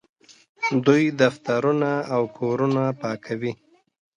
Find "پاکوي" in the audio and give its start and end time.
3.01-3.51